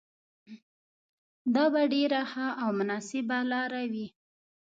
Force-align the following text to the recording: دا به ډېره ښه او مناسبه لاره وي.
دا 1.53 1.65
به 1.73 1.81
ډېره 1.93 2.21
ښه 2.31 2.47
او 2.61 2.69
مناسبه 2.79 3.37
لاره 3.51 3.83
وي. 3.93 4.07